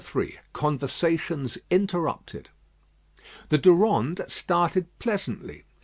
[0.15, 2.49] III CONVERSATIONS INTERRUPTED
[3.49, 5.65] The Durande started pleasantly.